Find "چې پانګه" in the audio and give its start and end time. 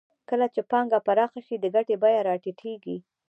0.53-0.99